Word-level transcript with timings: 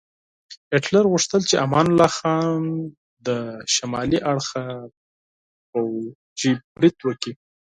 هیټلر 0.73 1.03
غوښتل 1.11 1.41
چې 1.49 1.55
امان 1.65 1.85
الله 1.89 2.09
خان 2.17 2.61
له 3.25 3.37
شمالي 3.75 4.19
اړخه 4.31 4.63
پوځي 5.69 6.51
برید 6.75 6.95
وکړي. 7.03 7.33